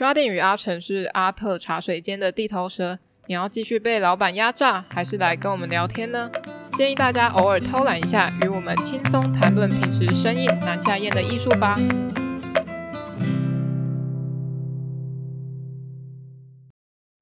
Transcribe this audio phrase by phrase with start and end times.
[0.00, 6.30] Sharding 与阿成是阿特茶水间的地头蛇，你要继续被老板压榨，还是来跟我们聊天呢？
[6.74, 11.78] 建议大家偶尔偷懒一下，与我们轻松谈论平时生意难下咽的艺术吧。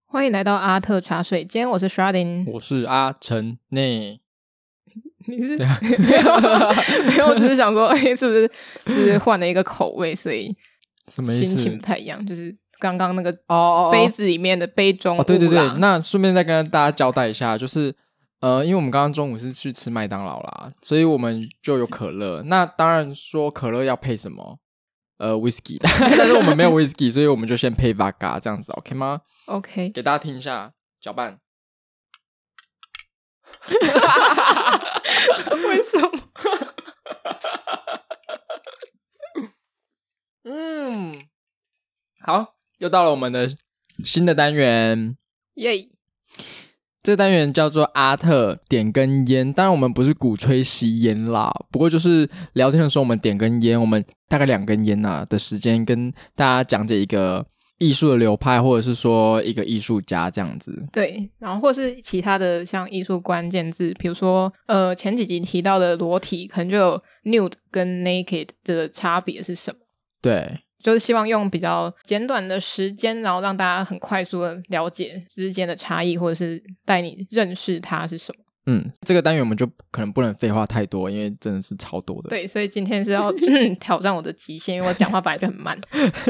[0.06, 4.20] 欢迎来到阿特茶水间，我是 Sharding，我是阿成内。
[5.26, 5.66] 你是没有
[7.10, 8.48] 没有，我只是想说，哎，是不是
[8.86, 10.56] 是换了一个口味，所以。
[11.12, 11.32] 什么？
[11.32, 15.18] 心情不太一样，就是刚刚那个哦杯子里面的杯中。
[15.18, 17.94] 哦，对对对，那顺便再跟大家交代一下，就是
[18.40, 22.42] 呃，因为我们刚刚中午是去吃麦当劳啦，所以我们就有可乐。
[22.44, 24.58] 那当然说可乐要配什么？
[25.18, 31.40] 呃，whisky， 但是我们没有 whisky，所以我们就先配 vodka 这样子，OK 吗？OK，给大家听一下搅拌。
[35.68, 36.10] 为什么？
[40.44, 41.12] 嗯，
[42.20, 42.54] 好，
[42.88, 43.50] 又到了我们的
[44.02, 45.14] 新的单元，
[45.56, 45.86] 耶、
[47.02, 57.44] 这个单元叫做阿特点根烟，当然我们不是鼓吹吸烟啦，不过就是聊天的时候我们点根烟，我们大概两根烟呐的时间，跟大家讲解一个
[57.76, 60.86] 艺术的流派，或者是说一个艺术家这样子。
[60.90, 69.78] 对，然后或是其他的像艺术关键字，比如说呃前几集提到的裸体，可能就有 nude 跟 naked 的差别是什么？
[70.20, 78.44] 对，就是希望用比较简短的时间，然后让大家很快速的了解之间的差异，或者是带你认识它是什么。
[78.66, 82.28] 嗯，这个单元我们就可能不能废话太多，因为真的是超多的。
[82.28, 83.32] 对，所以今天是要
[83.80, 85.78] 挑战我的极限，因为我讲话本来就很慢。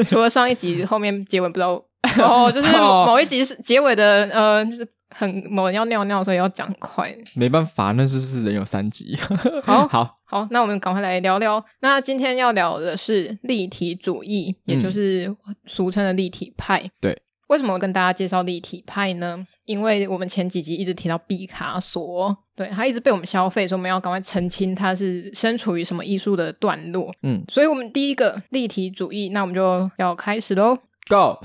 [0.07, 1.83] 除了上一集后面结尾不知道。
[2.17, 7.13] 哦，就是某一集是结尾的，呃，就是很某人要尿尿，所以要讲快。
[7.35, 9.17] 没办法，那就是人有三急。
[9.63, 11.63] 好好好，那我们赶快来聊聊。
[11.81, 16.79] 那今天要聊的是立体主义，也就是俗称的立体派。
[16.79, 19.45] 嗯、对，为什么我跟大家介绍立体派呢？
[19.65, 27.13] 因为我们前几集一直提到毕卡索，对，他一直被我们消费，所以我们要赶快澄清他是身处于什么艺术的段落。
[27.23, 30.77] 嗯，所以我们第一个立体主义，那我们就要开始喽。
[31.09, 31.39] Go，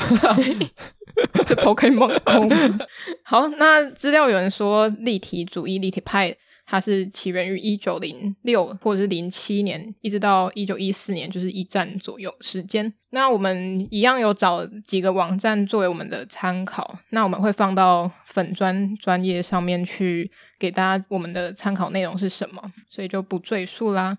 [1.47, 2.85] 这 Pokemon Go。
[3.25, 6.37] 好，那资料有人说立体主义、立体派，
[6.67, 12.93] 它是起源于一九零六或者是零七年，一直到一九一四年，就是一战左右时间。
[13.09, 24.19] 那我们一样有找几个网站作为我们的参考，那我们会放到粉专专业上面去给大家我们的参考内容是什么，所以就不赘述啦。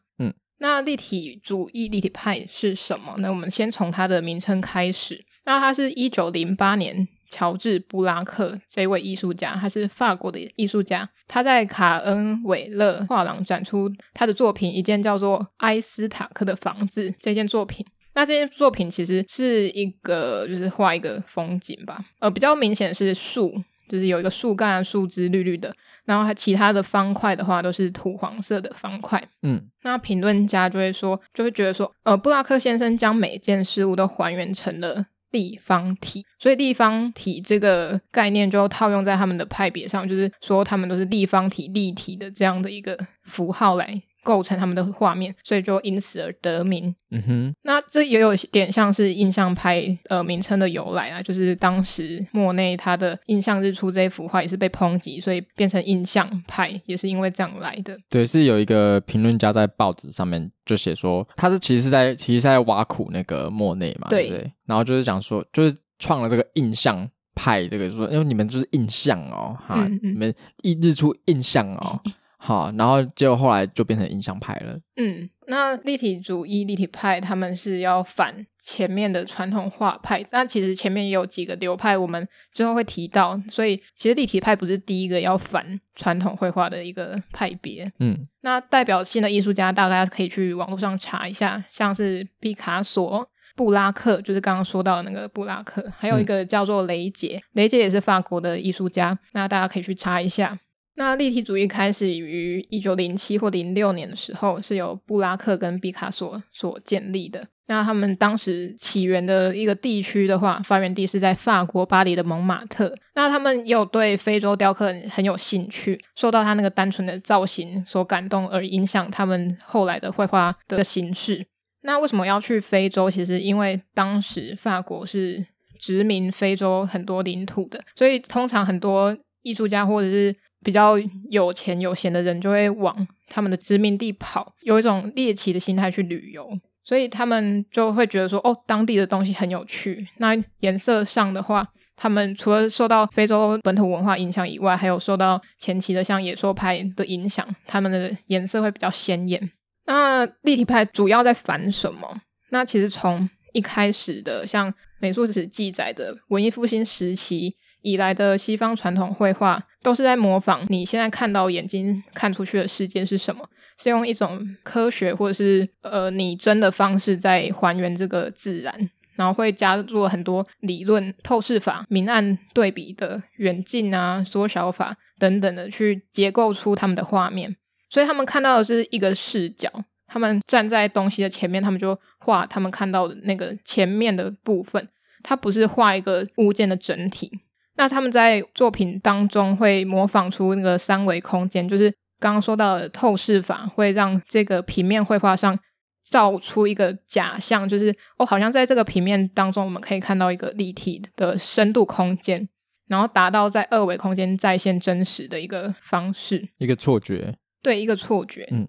[0.59, 3.15] 那立体主义、立体派是什么？
[3.17, 5.25] 那我们先从它的名称开始。
[5.43, 11.07] 那它是一九零八年，乔治布拉克这位艺术家，他是法国的艺术家。
[11.27, 17.85] 他在卡恩韦勒画廊展出他的作品，一件叫做《埃斯塔克的房子》这件作品。
[18.13, 22.03] 那这件作品其实是一个，就是画一个风景吧。
[22.19, 25.73] 呃，比较明显是树，就是有一个树干、树枝绿绿的。
[26.05, 29.21] 然后还其他的方块的话，都是土黄色的方块。
[29.41, 35.05] 嗯，那评论家就会说，就会觉得说，呃，布拉克先生将每件事物都还原成了。
[35.31, 46.93] 立方体，所以立方体这个概念就套用在他们的派别上，就是说他们都是立方体、立体的这样的一个符号来构成他们的画面，所以就因此而得名。
[47.11, 57.95] 嗯哼，那这也有点像是印象派呃名称的由来啊，就是当时莫内他的《印象日出》这一幅画也是被抨击，所以变成印象派，也是因为这样来的。
[58.09, 64.51] 对，是有一个评论家在报纸上面就写说，他是其实是在其实是在挖苦那个莫内嘛，对不对？
[64.65, 70.33] 然后就是讲说，就是创了这个印象派，这个说，因为你们就是印象哦，哈，嗯嗯，你们
[70.63, 72.01] 一日出印象哦。
[72.37, 74.77] 好，然后结果后来就变成印象派了。
[74.97, 80.23] 嗯，那立体主义、立体派他们是要反前面的传统画派。
[80.31, 83.41] 那其实前面也有几个流派，我们之后会提到。
[83.49, 87.91] 所以其实立体派不是第一个要反传统绘画的一个派别。
[87.99, 99.17] 嗯，那代表性的艺术家，大家可以去网络上查一下，像是毕卡索、布拉克，就是刚刚说到的那个布拉克，还有一个叫做雷杰，雷杰也是法国的艺术家。
[99.31, 100.59] 那大家可以去查一下。
[100.95, 107.47] 那立体主义开始于一九零七或零六年的时候，是由布拉克跟毕卡索所建立的。
[107.67, 112.95] 那他们当时起源的一个地区的话，发源地是在法国巴黎的蒙马特。
[113.15, 121.43] 那他们也有对非洲雕刻很有兴趣，受到他那个单纯的造型所感动，而影响他们后来的绘画的形式。
[121.81, 123.09] 那为什么要去非洲？
[123.09, 125.43] 其实因为当时法国是
[125.79, 130.95] 殖民非洲很多领土的，所以通常很多艺术家或者是比较
[131.29, 136.49] 有钱有闲的人就会往他们的殖民地跑，有一种猎奇的心态去旅游，
[136.83, 140.07] 所以他们就会觉得说，哦，当地的东西很有趣。
[140.17, 141.63] 那颜色上的话，
[141.95, 149.51] 他们除了受到非洲本土文化影响以外，还有受到前期的像野兽派的影响，他们的颜色会比较鲜艳。
[149.85, 152.21] 那立体派主要在反什么？
[152.49, 163.47] 那其实从一开始的像美术史记载的文艺复兴时期以来的西方传统绘画，都是在模仿你现在看到眼睛看出去的世界是什么，
[163.77, 177.55] 是用一种科学或者是呃拟真的方式在还原这个自然，然后会加入很多理论、透视法、明暗对比的远近啊、缩小法等等的去结构出他们的画面。
[177.91, 179.71] 所以他们看到的是一个视角，
[180.07, 184.89] 他们站在东西的前面，他们就画他们看到的那个前面的部分，
[185.21, 187.41] 它不是画一个物件的整体。
[187.77, 195.57] 那他们在作品当中会模仿出那个三维空间，就是刚刚说到的透视法，会让这个平面绘画上
[196.03, 202.47] 造出一个假象，就是哦，好像在这个平面当中，我们可以看到一个立体的深度空间，
[202.87, 207.35] 然后达到在二维空间再现真实的一个方式，一个错觉。
[207.61, 208.47] 对，一个错觉。
[208.51, 208.67] 嗯，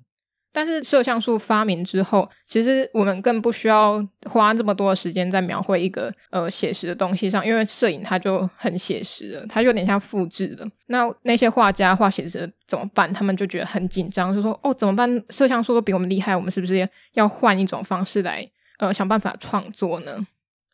[0.56, 10.66] 但是摄像术发明之后，其实我们更不需要花这么多的时间在描绘一个呃写实的东西上，因为摄影它就很写实了，它有点像复制了。
[10.86, 13.12] 那那些画家画写实怎么办？
[13.12, 15.22] 他们就觉得很紧张，就说：“哦，怎么办？
[15.28, 20.26] 摄像术都比我们厉害，我们是不是要换一种方式来呃想办法创作呢？”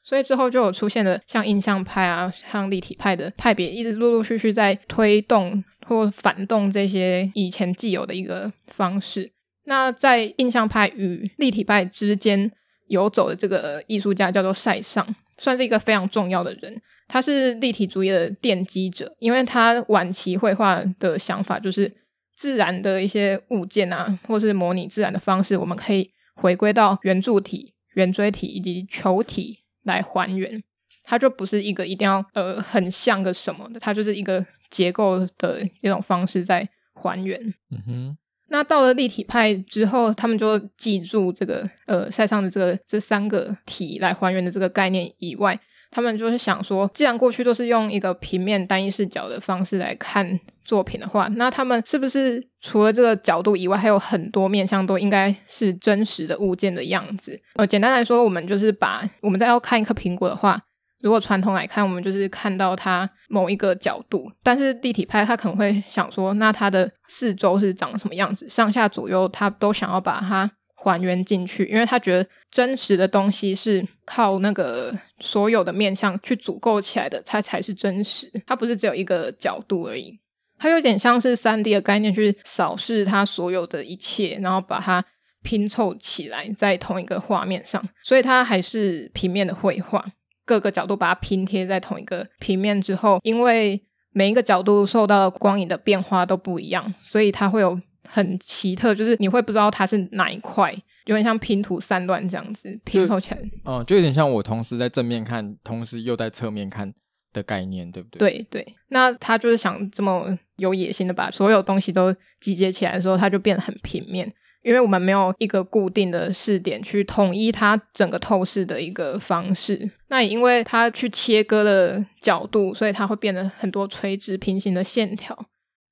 [0.05, 9.32] 所以之后就有出现了像印象派啊，像立体派的派别，一直陆陆续续在推动或反动这些以前既有的一个方式。
[9.65, 12.51] 那在印象派与立体派之间
[12.89, 15.07] 游走的这个艺术家叫做塞尚，
[15.37, 16.81] 算是一个非常重要的人。
[17.09, 21.93] 他是立体主义的奠基者，因为他晚期绘画的想法就是
[22.35, 29.59] 自然的一些物件啊，或是模拟自然的方式，我们可以回归到圆柱体、圆锥体以及球体。
[29.85, 30.63] 来还原，
[31.03, 37.37] 它就不是一个一定要呃很像个什么的，它就是一个结构的一种方式在还原。
[37.69, 38.17] 嗯哼。
[38.53, 45.59] 那到了立体派之后，他们就记住这个呃塞尚的这个这三个体来还原的这个概念以外。
[45.95, 57.39] 他们就是想说，既然过去都是用一个平面单一视角的方式来看作品的话，那他们是不是除了这个角度以外，还有很多面向都应该是真实的物件的样子？
[57.57, 60.59] 呃，简单来说，我们就是把我们在要看一颗苹果的话，
[61.03, 70.51] 如果传统来看，我们就是看到它某一个角度，但是立体派他可能会想说，那它的四周是长什么样子，上下左右他都想要把它。
[70.85, 78.29] 还原进去，因为他觉得真实的东西是靠那个所有的面向去组构起来的，它才是真实。
[78.45, 80.19] 它不是只有一个角度而已，
[80.59, 85.05] 它有点像是三 D 的概念，去扫视它所有的一切，然后把它
[85.45, 87.81] 拼凑起来在同一个画面上。
[88.03, 90.05] 所以它还是平面的绘画，
[90.45, 97.81] 各个角度把它拼贴在同一个平面之后，因为每一个角度受到光影的变化都不一样，所以它会有。
[98.05, 100.71] 很奇特，就是你会不知道它是哪一块，
[101.07, 103.41] 有点像拼图散乱这样子拼凑起来。
[103.65, 106.93] 哦，就有点像我同时在正面看，同时又在侧面看
[107.33, 108.19] 的概念，对不对？
[108.19, 108.75] 对对。
[108.89, 114.31] 那他就是想这么有野心的把所有东西都集结起来的时候，它就变得很平面，
[114.63, 119.91] 因为我们没有一个固定的视点去统一它整个透视的一个方式。
[120.09, 125.37] 那也因为它去切割的角度，所以它会变得很多垂直平行的线条。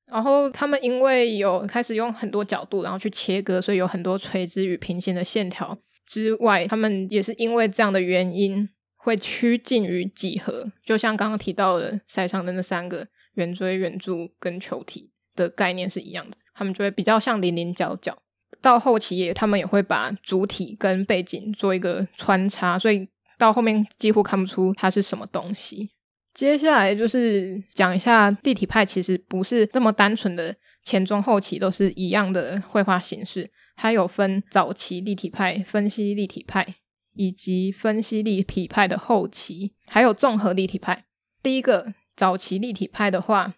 [0.07, 18.19] 然后他们因为有开始用很多角度，然后去切割，所以有很多垂直与平行的线条之外，他们也是因为这样的原因会趋近于几何，就像刚刚提到的塞上的那三个圆锥、圆柱跟球体的概念是一样的，他们就会比较像棱棱角角。
[18.63, 25.91] 到后期也，他们也会把主体跟背景做一个穿插，所以到后面几乎看不出它是什么东西。
[26.33, 36.67] 接下来就是讲一下立体派，其实不是那么单纯的前中后期都是一样的绘画形式，它有分早期立体派、分析立体派，
[37.15, 41.05] 以及分析立体派的后期，还有综合立体派。
[41.43, 43.55] 第一个早期立体派的话，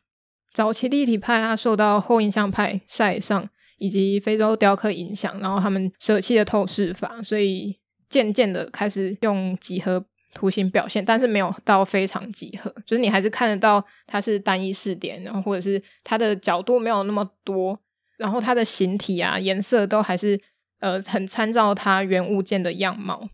[0.55, 3.47] 早期立体派它受到后印象派、塞尚
[3.79, 7.77] 以及非洲雕刻影响，然后他们舍弃了透视法，所以
[8.09, 10.05] 渐渐的开始用几何。
[10.35, 17.79] 图形表现，但是没有到非常几何，就是你还是看得到它是单一视点，然后或者是它的角度没有那么多，
[18.17, 20.41] 然后它的形体啊、颜色都还是
[20.81, 23.29] 呃很参照它原物件的样貌。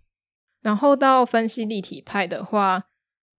[0.60, 2.82] 然后到分析立体派的话，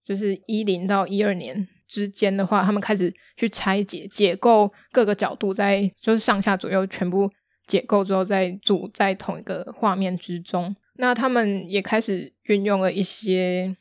[0.05, 7.29] 就是一零到一二年之间的话，他们开始去拆解、解构各个角度在，就是上下左右全部
[7.67, 10.73] 解构之后，再组在同一个画面之中。
[10.97, 13.75] 那他们也开始运用了一些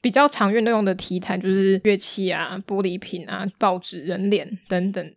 [0.00, 5.14] 比较常运用的题材，就是乐器啊、玻璃瓶啊、报纸、人脸等等。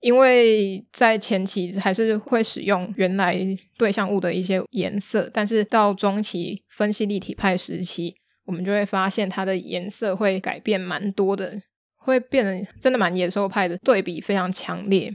[0.00, 3.38] 因为在前期还是会使用原来
[3.78, 8.14] 对象物的一些颜色，但是到中期分析立体派时期，
[8.44, 11.62] 我们就会发现它的颜色会改变蛮多的，
[12.04, 15.14] 会变得真的蛮野兽派的，对比非常强烈。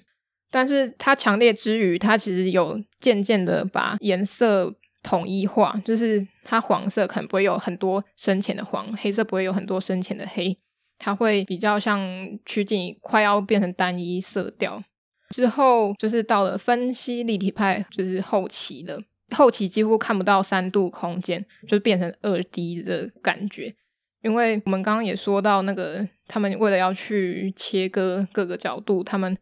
[0.52, 10.58] 但是它强烈之余，它其实有渐渐的把颜色统一化，就是它黄色可能不会有很多深浅的黄，黑色不会有很多深浅的黑。
[10.98, 12.02] 它会比较像
[12.46, 14.84] 趋近快要变成单一色调，
[15.30, 19.00] 之后就是到了分析立体派，就是后期了。
[19.34, 23.76] 后期几乎看不到三度空间，就变成二 D 的感觉。
[24.22, 29.38] 因为我们刚刚也说到，那个他们为了要去切割各个角度，他们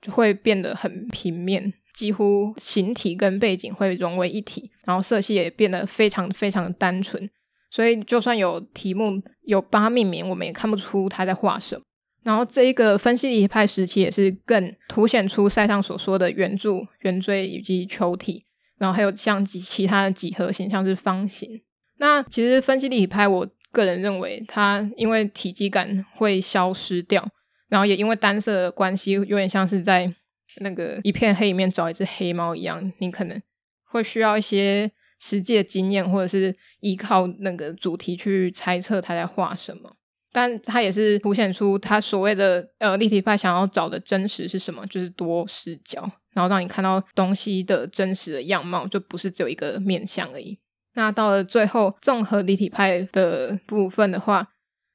[0.00, 7.28] 就会变得很平面，几乎形体跟背景会融为一体，然后色系也变得非常非常的单纯。
[7.70, 11.82] 所以，就算有题目有帮他命名，我们也看不出他在画什么。
[12.22, 18.44] 然后，这一个分析立体派时期也是更凸显出塞尚所说的圆柱、圆锥以及球体。
[18.78, 21.60] 然后还有像其其他的几何形，像是方形。
[21.98, 27.28] 那其实分析立体派，我个人认为它因为体积感会消失掉，
[27.68, 30.14] 然后也因为单色的关系，有点像是在
[30.60, 33.42] 那个一片黑里面找一只黑猫一样，你可能
[33.84, 34.90] 会需要一些。
[35.20, 39.96] 实际的经验，或者是依靠那个主题去猜测他在画什么，
[40.30, 46.02] 但他也是凸显出他所谓的呃立体派想要找的真实是什么，就是多视角，
[46.34, 50.58] 然后让你看到东西的真实的样貌，就不是只有一个面相而已。
[50.94, 54.48] 那到了最后综合立体派的部分的话，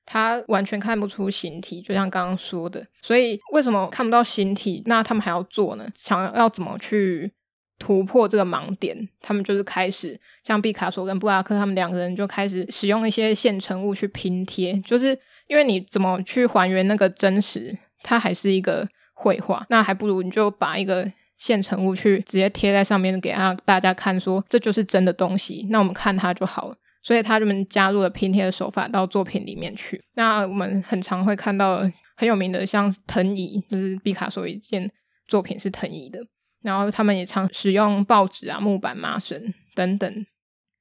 [0.05, 2.85] 他完全看不出形体，就像刚刚说的。
[3.01, 4.83] 所以为什么看不到形体？
[4.85, 5.87] 那他们还要做呢？
[5.93, 7.31] 想要怎么去？
[7.81, 26.75] 突破这个盲点，他们就是开始像毕卡索跟布拉克他们两个人就开始使用一些现成物去拼贴，就是因为你怎么去还原那个真实，它还是一个绘画，那还不如你就把一个现成物去直接贴在上面，给让大家看，说这就是真的东西，那我们看它就好了。
[27.01, 30.03] 所以他们加入了拼贴的手法到作品里面去。
[30.15, 31.79] 那我们很常会看到
[32.17, 34.91] 很有名的像藤椅，就是毕卡索一件
[35.25, 36.19] 作品是藤椅的。
[36.61, 40.25] 然后他们也常使用报纸啊、木板、麻绳等等。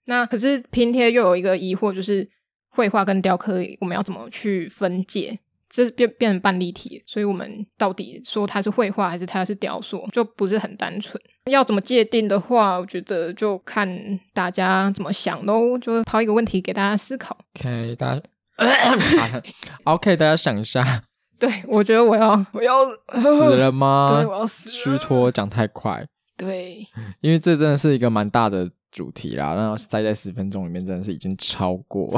[0.07, 2.29] 那可是拼贴又有一个疑惑，就是
[2.69, 5.39] 绘画跟雕刻我们要怎么去分界？
[5.69, 11.23] 这变变成半立体，所以我们到底说它是绘画还是它是雕塑，就不是很单纯。
[11.51, 15.77] 要怎么界定的话，我觉得就看大家怎么想喽。
[15.79, 17.37] 就抛一个问题给大家思考。
[17.59, 18.23] OK，大家
[19.85, 21.05] ，OK，大家想一下。
[21.39, 22.85] 对，我觉得我要 我要
[23.21, 24.09] 死了吗？
[24.17, 24.75] 对，我要死了。
[24.75, 26.05] 虚脱讲太快。
[26.37, 26.87] 对，
[27.21, 32.13] 因为这真的是一个蛮大的主题啦，然后塞在十分钟里面真的是已经超过。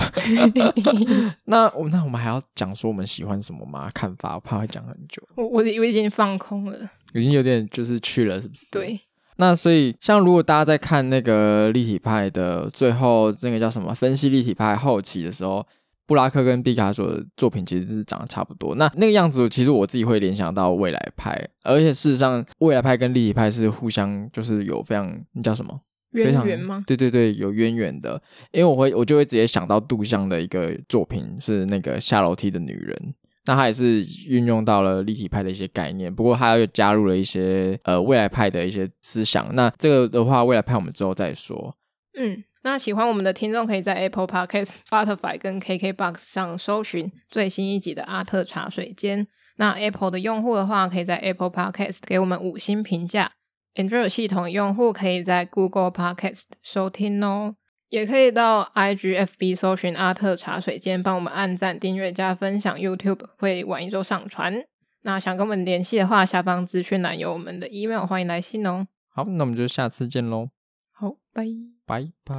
[1.44, 3.90] 那我那我们还要讲说我们喜欢什么吗？
[3.92, 5.22] 看法，我怕会讲很久。
[5.36, 6.78] 我我我已经放空了，
[7.12, 8.66] 已经有点就是去了，是不是？
[8.72, 8.98] 对。
[9.36, 15.66] 那所以像如果大家在看那个立体派的最后那个叫什么分析立体派后期的时候。
[16.06, 25.80] 布拉克跟毕卡索的作品其实是长得差不多，那那个样子，其实我自己会联想到未来派，而且事实上，未来派跟立体派是互相就是有非常那叫什么
[26.12, 26.82] 渊源吗？
[26.86, 28.20] 对对对，有渊源的，
[28.52, 33.14] 因为我会我就会直接想到杜象的一个作品是那个下楼梯的女人，
[33.46, 41.76] 那他也是运用到了立体派的一些概念，不过他又加入了一些呃未来派的一些思想，那这个的话，未来派我们之后再说，
[42.18, 42.44] 嗯。
[42.62, 49.26] 那喜欢我们的听众可以在 Apple Podcast、 Spotify 跟 KKBox 上搜寻最新一集的阿特茶水间。
[49.56, 53.32] 那 Apple 的用户的话，可以在 Apple Podcast 给我们五星评价。
[53.74, 57.54] Android 系统用户可以在 Google Podcast 收听哦，
[57.88, 62.76] 也可以到 IGFB 搜寻阿特茶水间，帮我们按赞、订阅、加分享。
[62.76, 64.64] YouTube 会晚一周上传。
[65.02, 68.86] 那想跟我们联系的话，下方资讯栏有我们的 email，欢迎来信哦。
[69.08, 70.50] 好，那我们就下次见喽。
[70.92, 71.44] 好，拜。
[71.86, 72.34] 拜拜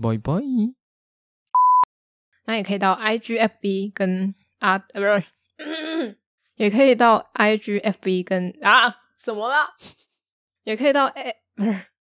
[0.00, 0.32] 拜拜，
[2.46, 5.24] 那也可以到 IGFB 跟啊，不是，
[6.56, 9.70] 也可以到 IGFB 跟啊什么啦？
[10.64, 11.93] 也可以到哎，不是。